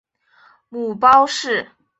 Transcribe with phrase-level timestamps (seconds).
[0.69, 1.69] 母包氏。